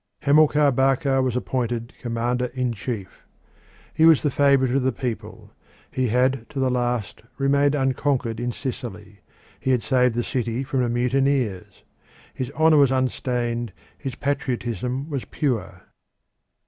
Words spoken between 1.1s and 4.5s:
was appointed commander in chief. He was the